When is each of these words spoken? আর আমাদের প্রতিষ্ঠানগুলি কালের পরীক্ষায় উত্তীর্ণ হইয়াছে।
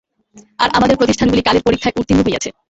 আর 0.59 0.69
আমাদের 0.73 0.99
প্রতিষ্ঠানগুলি 0.99 1.41
কালের 1.43 1.65
পরীক্ষায় 1.65 1.95
উত্তীর্ণ 1.95 2.21
হইয়াছে। 2.23 2.49